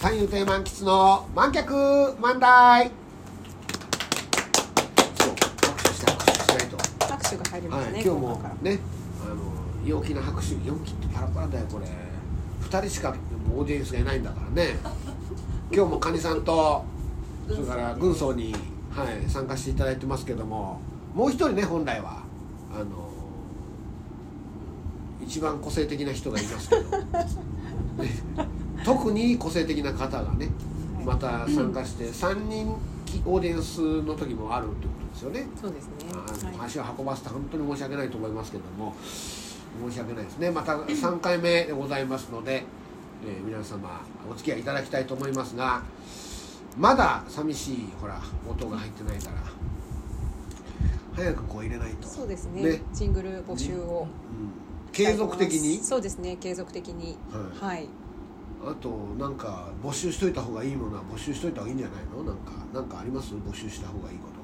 [0.00, 2.90] 三遊亭満喫の満脚満題
[5.14, 6.78] そう拍手して拍手しないと。
[7.04, 8.78] 拍手が入りますね、はい、今日もね
[9.22, 11.86] あの陽気な拍手陽気ってパラパラだよこれ。
[12.62, 13.14] 2人しか
[13.54, 14.78] オーディエンスがいないんだからね。
[15.70, 16.82] 今日もカニさんと
[17.50, 18.54] それから軍曹に、
[18.90, 20.80] はい、参加していただいてますけども
[21.14, 22.22] もう一人ね本来は。
[22.74, 23.10] あの
[25.22, 26.82] 一番個性的な人がいますけど、
[28.02, 28.10] ね、
[28.84, 30.48] 特に個性的な方がね
[31.04, 32.74] また参加して3人
[33.24, 35.48] オーディエンスの時もあるってことですよね。
[35.60, 35.92] そうですね。
[36.60, 38.94] 足を運ばせて本当に申し訳ないと思いますけども。
[39.88, 40.50] 申し訳ないですね。
[40.50, 42.64] また3回目でございますので、
[43.24, 45.82] えー皆様お付き合いいただきたいと思いますが
[46.76, 49.36] まだ寂しいほら音が入ってないから
[51.14, 52.08] 早くこう入れないと。
[52.08, 52.62] そうですね。
[52.62, 52.82] ね。
[52.92, 54.06] ジングル募集を。
[54.08, 54.90] うん。
[54.92, 55.78] 継続的に？
[55.82, 56.36] そうですね。
[56.36, 57.16] 継続的に。
[57.60, 57.88] ははい
[58.62, 62.22] あとなんか募集しといた方がいいものは募集しといた方がいいんじゃないの？
[62.24, 63.32] なんかなんかあります？
[63.34, 64.40] 募集した方がいいこと。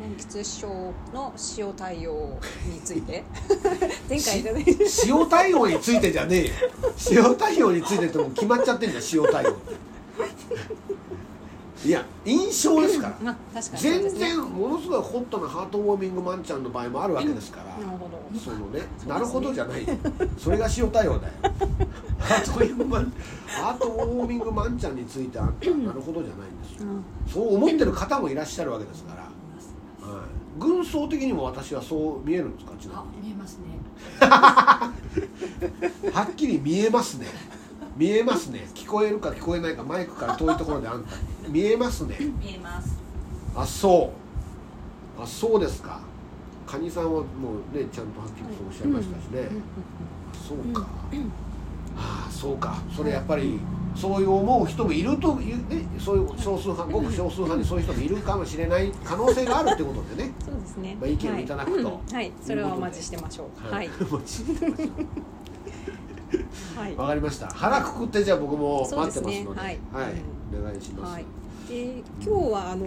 [0.00, 0.66] 満喫症
[1.12, 3.22] の塩対応について。
[4.08, 6.52] 前回いただいて塩対応についてじゃねえよ。
[7.28, 9.74] 塩対応についてってもう決まっちゃってんじゃん塩対応って
[11.84, 13.16] いや印象ですから。
[13.22, 17.76] まあ確かにそうで全然ものすごいホットなハートウォーミングマンちゃんの場合もあるわけですから。
[17.76, 18.38] なるほど。
[18.38, 19.82] そのねなるほどじゃない。
[19.86, 19.88] よ
[20.38, 21.32] それが塩対応だよ。
[22.18, 23.12] ハートウォーミングマン
[23.46, 26.88] ハートウォーミングマンちゃんについてあんたなるほどじゃないんですよ。
[26.88, 27.04] うん。
[27.30, 29.22] そう思ってる方もいらっしゃるわけですから、
[30.08, 30.24] はい、
[30.58, 32.72] 軍曹的にも私はそう見えるんですか？
[32.80, 33.28] ちなあみに。
[33.28, 33.78] 見えますね。
[36.12, 37.26] はっきり見えますね。
[37.96, 38.68] 見えますね。
[38.74, 41.10] 聞こえるか聞こえないかマイクから遠いところであんた
[41.48, 42.16] 見えますね。
[42.40, 42.98] 見えます。
[43.56, 44.12] あそ
[45.18, 45.22] う。
[45.22, 46.00] あそうですか。
[46.66, 47.24] カニさんはも
[47.72, 49.48] うねちゃんとはっきりとおっしゃいましたしね、
[50.32, 50.88] そうか、
[51.96, 52.78] ああそうか。
[52.94, 53.60] それやっぱり
[53.94, 60.32] そういう思う人もいるというねそういう少数派ごく少数派にそういう人もいるかもしれない可能性があるってことでね。
[60.44, 60.96] そうですね。
[61.00, 61.86] まあ意見をいただくと。
[61.86, 61.94] はい。
[61.94, 62.32] うんはい。
[62.42, 64.88] それはお待ちしてましょうはいお待ちしてましょう
[66.80, 66.96] はい。
[66.98, 67.46] わかりました。
[67.48, 69.60] 腹くくってじゃあ僕も待ってますので。
[69.60, 69.78] はい。
[70.60, 71.24] お願いします、はい、
[71.68, 72.86] で今日はあの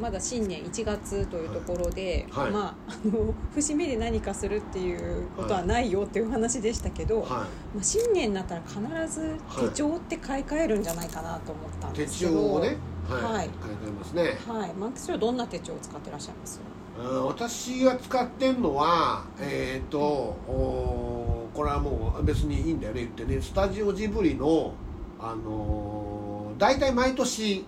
[0.00, 2.50] まだ新年1月というところで、はい。
[2.50, 7.28] まああの節目で何かするっていうことはないよっていう話でしたけど、は
[7.74, 12.76] まあ、新年になったら必ず手帳って買い替えるんじゃないかなと思ったんい、手ですけど、帳をね
[13.08, 13.44] はい、はい。
[13.44, 14.22] 書いてありますね。
[14.46, 16.60] はい、マックスはどんな手帳を使ってらっしゃいます？
[16.98, 23.40] うん私が使ってるのはえっ、とおーこれはもう別にいいんだよね言ってね。
[23.40, 24.72] スタジオジブリの
[25.18, 26.20] あのー
[26.58, 27.64] 大体毎年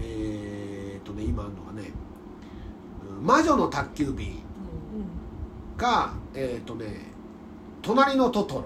[0.00, 1.90] えっ、とね今あるのがね
[3.18, 7.12] 「うん魔女の宅急便う」かえっ、とね
[7.82, 8.60] 「隣のトトロ」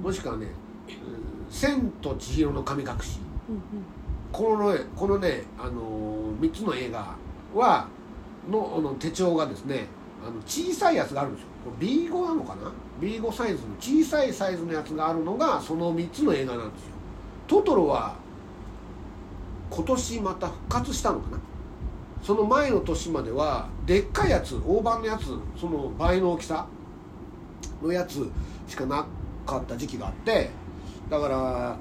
[0.00, 0.46] んもしくはね
[0.88, 3.18] 「うん千と千尋の神隠し」
[3.48, 3.60] うん
[4.32, 7.14] このねこのね、あのー、3つの映画
[7.54, 7.88] は
[8.50, 9.86] のあの手帳がですね
[10.22, 11.48] あの小さいやつがあるんですよ。
[11.64, 16.88] これ B5 なのかな？B5 サイズの小さいサイズのやつがあるのがその3つの映画なんですよ。
[17.46, 18.14] トトロは
[19.70, 21.38] 今年また復活したのかな？
[22.22, 25.26] その前の年まではでっかいやつ大判のやつ
[25.60, 26.66] その倍の大きさ
[27.82, 28.28] のやつ
[28.66, 29.06] しかな
[29.44, 30.50] かった時期があって
[31.08, 31.76] だから、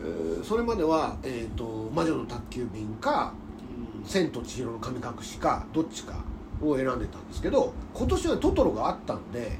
[0.00, 3.32] えーそれまでは、えーと「魔女の宅急便」か
[4.06, 6.14] 「千と千尋の神隠し」かどっちか
[6.62, 9.58] を選んでたんですけど今年はトトロがあったんで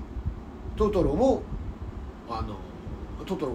[0.76, 1.42] トトロも
[2.30, 2.54] あの
[3.26, 3.52] トトロ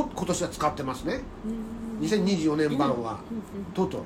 [0.00, 1.20] を今年は使ってますね。
[1.46, 1.83] うん。
[2.00, 4.04] 2024年版はうんトトロ。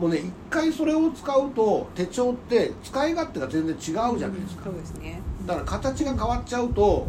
[0.00, 4.64] もうね一回それを使うと手帳って使い勝手が全然違うじゃないですか。
[4.64, 5.20] そうですね。
[5.46, 7.06] だから形が変わっちゃうと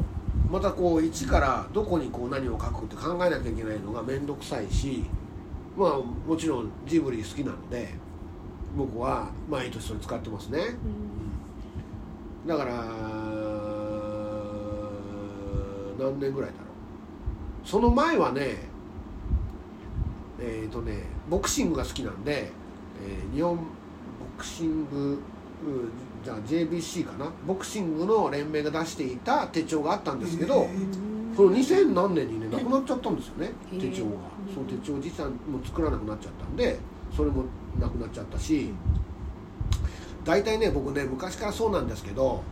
[0.50, 5.04] またこう一からどこにこう何を書くって考えなきゃいけないのが面倒くさいし
[5.76, 7.94] まあもちろんジブリ好きなので
[8.78, 10.60] 僕は毎年それ使ってますね。
[12.46, 12.48] うん。
[12.48, 12.72] だから
[16.00, 16.64] 何年ぐらいだろ
[17.66, 17.68] う。
[17.68, 18.70] その前はね
[20.40, 22.51] えっ、とねボクシングが好きなんで、
[23.04, 23.63] えー日本ボ
[24.38, 27.31] クシングうじゃあ JBC かな？
[27.45, 30.68] ボクシングの連盟が出していた手帳があったんですけど、
[31.36, 34.12] その2000何年にねなくなっちゃったんですよね手帳が。
[34.54, 36.78] その手帳実際もう作らなくなっちゃったんで
[37.16, 37.44] それも
[37.80, 38.72] なくなっちゃったし
[40.24, 42.44] 大体ね僕ね昔からそうなんですけど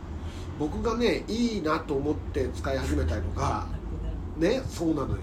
[0.58, 3.66] 僕がねいいなと思って使い始めたりとか
[4.38, 5.16] ねそうなのよ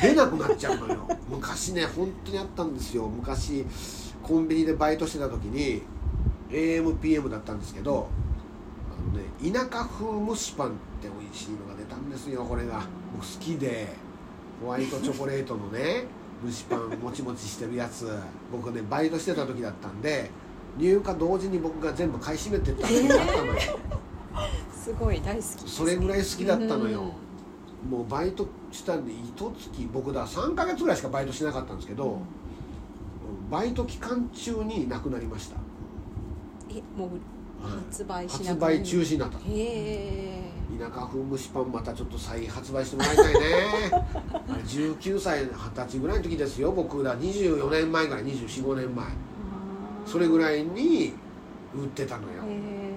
[0.00, 1.06] 出なくなっちゃうのよ。
[1.30, 3.06] 昔ね本当にあったんですよ。
[3.08, 3.64] 昔
[4.22, 5.82] コンビニでバイトしてた時に
[6.50, 8.08] AMPM だったんですけど
[8.90, 10.70] あのね田舎風蒸しパンっ
[11.00, 12.82] て美味しいのが出たんですよこれが。
[13.12, 14.10] 僕好きで。
[14.62, 16.04] ホワイトチョコレートのね
[16.44, 18.08] 蒸しパンもちもちしてるやつ。
[18.52, 20.30] 僕ねバイトしてた時だったんで
[20.78, 23.54] 入荷同時に僕が全部買い占めてった時だったのよ、
[24.72, 27.12] すごい大好きそれぐらい好きだったのよ
[27.88, 32.18] もうバイトしたんで一月僕だ3ヶ月ぐらいしかバイトしなかったんですけど、
[33.50, 35.56] バイト期間中に亡くなりました。
[36.70, 37.10] えもう
[37.62, 39.38] 発売しな発売中止になった。
[39.38, 40.50] へえ。
[40.78, 43.40] 田舎風蒸しパンまたちょっと再発売してもらいたいね。
[44.48, 47.16] あれ19歳二十歳ぐらいの時ですよ僕ら。
[47.18, 49.06] 24年前ぐらい245年前。
[50.06, 51.12] それぐらいに
[51.74, 52.42] 売ってたのよ。
[52.46, 52.92] へ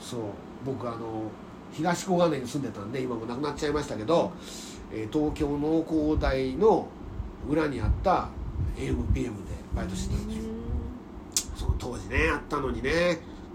[0.00, 0.20] そう。
[0.66, 1.30] 僕あの
[1.72, 4.32] 東小金井に住んでたんで今もなくなっちゃいましたけど、
[4.92, 6.88] えー東京農工大の
[7.48, 8.28] 裏にあった
[8.76, 9.30] AMPM で
[9.74, 10.44] バイトしてたんですよ。
[11.56, 12.90] その当時ねあったのにね。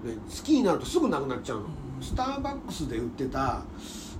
[0.03, 1.65] で好きになるとすぐなくなっちゃうの。
[2.01, 3.63] スターバックスで売ってた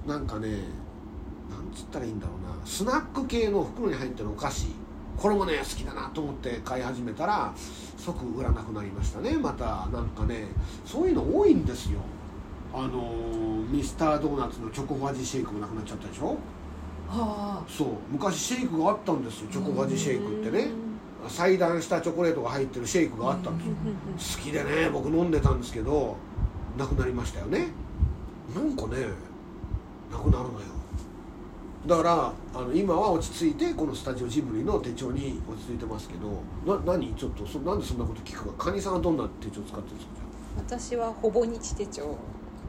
[0.08, 2.66] なんかねなんつったらいいんだろうな。
[2.66, 4.68] スナック系の袋に入ってるお菓子。
[5.18, 7.54] これもね好きだなと思って買い始めたら
[7.98, 9.38] 即売らなくなりましたね。
[9.38, 10.48] またなんかね
[10.86, 12.00] そういうの多いんですよ
[12.74, 16.38] あのーミスタードーナツのチョコファジシェイクもなくなっちゃったでしょ？
[17.08, 17.88] はそう。
[18.12, 20.70] 昔シェイクがあったんですよチョコファジシェイクってね。
[21.28, 23.68] 裁断したチョコレートが入ってるシェイクがあったんです
[24.36, 24.42] よ。
[24.42, 26.18] 好きでね僕飲んでたんですけど
[26.78, 27.68] なくなりましたよね。
[28.54, 29.06] なんかね
[30.12, 30.66] なくなるのよ。
[31.88, 37.14] だからあの今は落ち着いてこのスタジオジブリの手帳に落ち着いてますけどな何？
[37.16, 38.66] ちょっとそなんでそんなこと聞くか。
[38.66, 40.14] カニさんはどんな手帳使ってるんですか？
[40.58, 42.18] 私はほぼ日手帳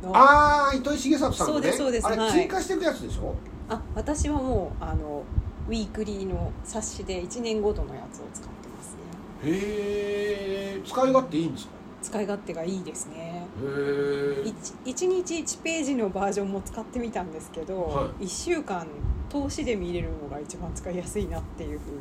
[0.04, 0.16] の。
[0.16, 1.54] ああ糸井重里さんのね。
[1.54, 2.06] そうですそうです。
[2.06, 2.32] あれはい。
[2.32, 3.34] 追加していくやつでしょ、
[3.68, 5.22] あ私はもうあの
[5.68, 9.50] ウィークリーの冊子で1年ごとのやつを使ってますね。
[9.50, 11.74] へえ使い勝手いいんですか？
[12.02, 13.46] 使い勝手がいいですね。
[13.62, 14.52] へえ
[14.84, 18.86] 1, 日1ページのバージョンも使ってみたんですけど、は1週間
[19.30, 21.98] 通しで見れるのが一番使いやすいなっていうふうに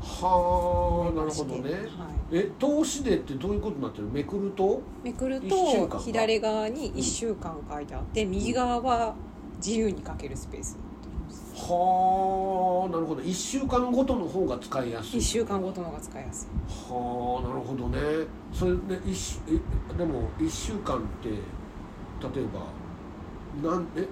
[0.00, 1.72] はあなるほどね。
[1.72, 1.82] はい、
[2.32, 4.80] え投資でってどういうことになってるめくると？
[5.02, 9.14] めくると左側に1週間書いてあって右側は
[9.56, 10.76] 自由に書けるスペース
[11.58, 13.22] はあなるほど。
[13.22, 15.18] 1週間ごとの方が使いやすい。
[15.18, 16.92] 1週間ごとのが使いやすい。
[16.92, 17.98] はあなるほどね。
[18.52, 19.00] それで
[19.48, 22.46] えでも1週間って例え
[23.62, 24.06] ばなんえ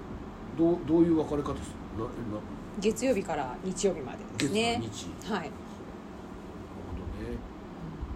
[0.57, 2.03] どうどういう分かれ方する？
[2.03, 2.39] なえな？
[2.79, 5.31] 月曜日から日曜日までです月ね何日。
[5.31, 5.51] はい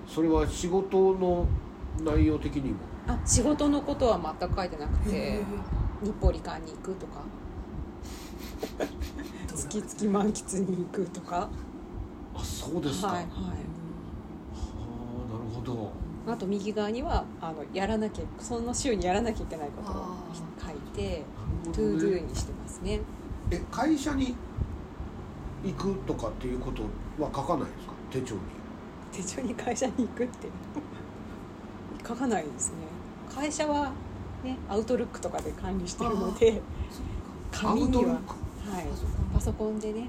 [0.09, 1.45] それは仕事の
[2.03, 2.77] 内容的にも？
[3.07, 5.39] あ仕事のことは全く書いてなくいて
[6.03, 7.21] 日暮里館に行くとか。
[9.55, 11.49] 月々漫喫に行くとか。
[12.35, 13.27] あそうですか、はいはい。
[13.27, 13.31] は
[15.29, 15.91] あなるほど。
[16.27, 20.17] あと右側にはあのやらなきゃその週にやらなきゃいけないことをあ
[20.59, 21.23] 書いて
[21.65, 22.99] な to doにしてますね。
[23.51, 24.35] え会社に
[25.63, 26.83] 行くとかっていうこと
[27.21, 27.93] は書かないんですか？
[28.11, 28.41] 手帳に
[29.11, 30.47] 手帳に会社に行くって。
[32.07, 32.75] 書かないですね。
[33.33, 33.91] 会社は
[34.43, 36.61] ねアウトルックとかで管理してるので
[37.51, 38.19] 紙にははい。
[39.33, 40.07] パソコンでね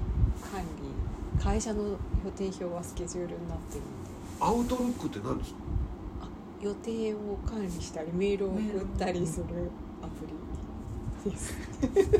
[0.51, 1.41] 管理。
[1.43, 1.97] 会社の予
[2.35, 3.81] 定表はスケジュールになってる
[4.39, 5.57] アウトルックって何ですか？
[6.61, 9.45] 予定を管理したりメールを送ったりする
[10.03, 10.25] アプ
[11.25, 11.31] リ。
[11.31, 11.53] です。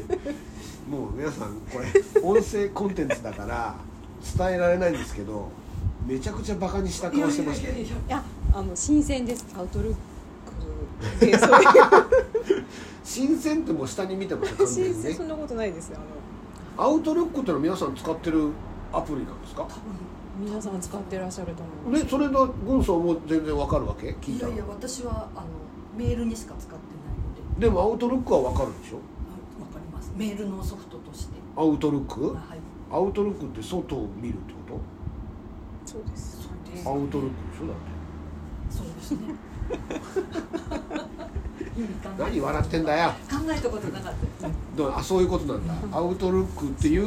[0.89, 3.75] もう皆さんこれ音声コンテンツだから
[4.37, 5.49] 伝えられないんですけど
[6.05, 7.69] めちゃくちゃバカにした顔してました。
[7.69, 9.45] よいやあの新鮮です。
[9.57, 9.95] アウトルッ
[11.19, 11.67] クでそういう。
[13.03, 15.03] 新鮮ってもう下に見てますよ完全新にね。
[15.09, 15.97] 鮮そんなことないですよ
[16.77, 16.89] あの。
[16.89, 18.49] アウトルックってのは皆さん使ってる
[18.93, 19.63] アプリなんですか？
[19.63, 19.75] 多分
[20.45, 21.99] 皆さん使ってらっしゃると思う。
[21.99, 24.15] ねそれの軍曹も全然わかるわけ？
[24.21, 24.53] 聞いたら。
[24.53, 25.45] いやいや私はあの
[25.97, 26.79] メールにしか使ってない
[27.53, 27.67] ので。
[27.67, 28.97] でもアウトルックはわかるでしょ？
[28.97, 30.11] あわかります。
[30.15, 31.33] メールのソフトとして。
[31.55, 32.33] アウトルック？
[32.33, 32.59] はい。
[32.91, 34.79] アウトルックって外を見るってこ
[35.85, 36.41] そうです。
[36.43, 36.83] そうです。
[36.83, 37.81] とアウトルックでしょだって。
[38.69, 39.19] そうですね。
[42.17, 43.09] 何笑ってんだよ。
[43.29, 44.47] 考えたことなかった。
[44.47, 45.73] ですだからあそういうことなんだ。
[45.97, 47.05] アウトルックっていう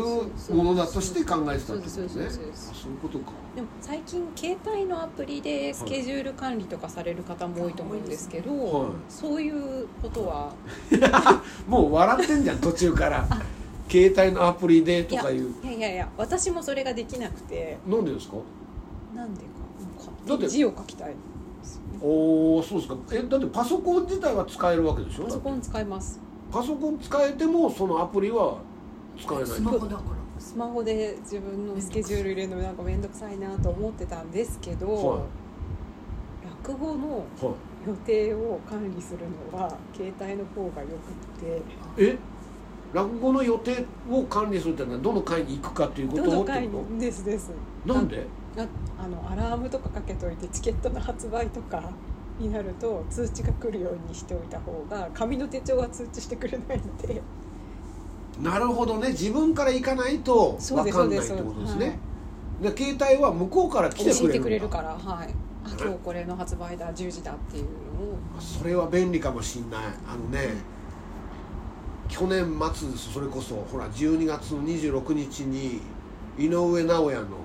[0.54, 3.32] ものだとして考えてたってことそうねですそうですあそういうことか。
[3.54, 8.90] でも最近携帯のアプリでスケジュール管理とかされる方も多いと思うんですけど、はい。
[9.08, 10.52] そういうことは？
[11.68, 13.26] もう笑ってんじゃん途中から。
[13.86, 15.54] 携帯のアプリでとかいう。
[15.62, 17.78] いやいやいや私もそれができなくて。
[17.86, 18.36] なんでですか？
[19.14, 19.46] なんでか。
[20.26, 20.48] だって。
[20.48, 21.14] 字を書きたい
[22.02, 22.96] おおそうですか。
[23.12, 25.24] えだってパソコン自体は使えるわけでしょ？
[25.24, 26.20] パソコン使います。
[26.52, 28.58] パソコン使えてもそのアプリは
[29.18, 29.46] 使えない。
[29.46, 30.00] スマホだから。
[30.38, 35.20] スマホで自分のスケジュール入れるのなんか面倒くさいなと思ってたんですけど、はい。
[36.66, 37.24] 落語のはい
[37.86, 39.20] 予定を管理する
[39.52, 41.62] のは携帯の方がよくって。
[41.98, 42.18] え？
[42.92, 47.00] 落語の予定を管理するってのはどの会に行くかっていうことをってどの回こに？
[47.00, 47.50] ですです。
[47.86, 48.26] となんで？
[48.56, 48.66] あ
[49.02, 51.90] あのアラームとかかけといてチケットの発売とか
[52.38, 57.22] になると通知が来るようにしておいた方が紙の手帳は通知してくれないので。
[58.42, 59.10] なるほどね。
[59.10, 61.98] 自分から行かないと分かんないってことですね。
[62.60, 65.34] で携帯は向こうから来てくれるくれるからはい。
[65.64, 67.70] あ今日これの発売だ10時だっていうのを。
[68.40, 69.80] それは便利かもしんない。
[70.06, 70.54] あのね
[72.08, 72.44] 去年
[72.74, 73.12] 末です。
[73.12, 75.80] それこそほら12月の26日に
[76.36, 77.44] 井上尚弥の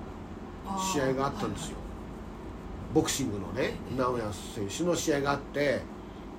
[0.78, 1.76] 試合があったんですよ。
[2.94, 5.80] ボクシングのね直哉選手の試合があって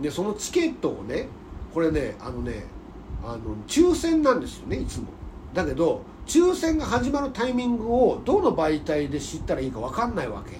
[0.01, 1.27] でそのチケットをね
[1.73, 2.65] これねあのね
[3.23, 5.07] あの抽選なんですよねいつも。
[5.53, 10.57] だけど抽選が始まるタイミングをどの媒体で知ったらいいか分かんないわけ。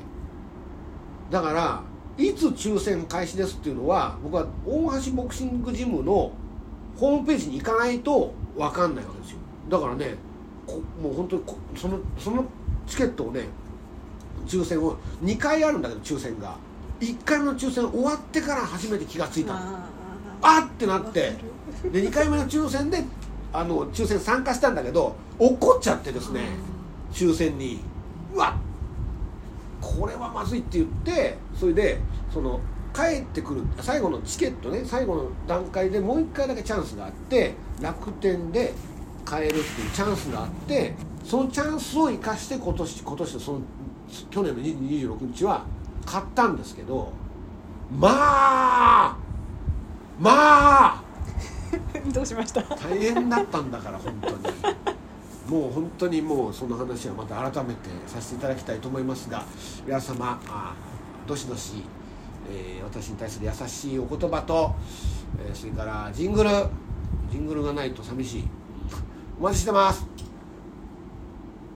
[1.29, 1.83] だから
[2.17, 6.31] いつ抽選開始ですっていうのは僕は大橋ボクシングジムの
[6.97, 9.37] ホームページに行かないと分かんないわけですよ。
[9.69, 10.15] だからね
[11.01, 11.43] もう本当に
[11.75, 12.45] そのその
[12.91, 13.45] チケットをね
[14.45, 16.55] 抽選を2回あるんだけど抽選が。
[16.99, 19.59] 1回目の抽選終わってから初めて気がついたの。
[19.59, 19.87] あ
[20.41, 21.33] あってなって。
[21.91, 23.03] で2回目の抽選で
[23.53, 26.41] あの抽選参加したんだけど怒っちゃってですね
[27.13, 27.79] 抽選に。
[28.33, 28.55] うわ
[29.79, 31.99] これはまずいって言ってそれで
[32.31, 32.59] その
[32.93, 38.73] 帰ってくる最後のチケットね最後の段階でもう1回だけチャンスがあって楽天で
[39.25, 40.93] 買えるっていうチャンスがあって
[41.23, 43.61] そのチャンスを生かして今年今年のその
[44.29, 45.65] 去年の26日は
[46.05, 47.11] 買ったんですけど
[47.91, 49.17] まあ
[50.19, 51.03] まあ
[52.11, 54.35] どうしました 大変だったんだから本当に。
[55.47, 59.43] もう本当にもうその話はまた改めてさせていただきたいと思いますが
[59.85, 60.73] 皆様あ
[61.27, 61.83] どしどし、
[62.49, 64.73] えー私に対する優しいお言葉と、
[65.45, 66.49] えーそれからジングル
[67.31, 68.47] ジングルがないと寂しい。
[69.39, 70.05] お待ちしてます